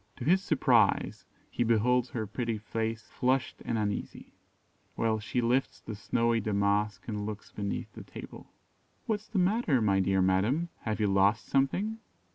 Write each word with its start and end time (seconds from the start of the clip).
To 0.15 0.25
his 0.25 0.41
surprise, 0.41 1.27
he 1.51 1.63
beholds 1.63 2.09
her 2.09 2.25
pretty 2.25 2.57
face 2.57 3.03
flushed 3.07 3.61
and 3.63 3.77
uneasy, 3.77 4.33
while 4.95 5.19
she 5.19 5.41
lifts 5.41 5.79
the 5.79 5.93
snowy 5.93 6.39
damask 6.39 7.07
and 7.07 7.23
looks 7.27 7.51
beneath 7.51 7.93
the 7.93 8.01
table. 8.03 8.47
"What 9.05 9.19
is 9.19 9.27
the 9.27 9.37
matter, 9.37 9.79
my 9.79 9.99
dear 9.99 10.23
madam? 10.23 10.69
Have 10.85 10.99
you 10.99 11.05
lost 11.05 11.45
something?" 11.45 11.99